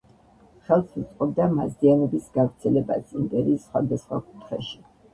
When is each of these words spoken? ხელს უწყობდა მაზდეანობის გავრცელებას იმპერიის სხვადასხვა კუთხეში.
ხელს 0.69 0.95
უწყობდა 1.01 1.47
მაზდეანობის 1.59 2.27
გავრცელებას 2.41 3.15
იმპერიის 3.23 3.71
სხვადასხვა 3.71 4.25
კუთხეში. 4.29 4.87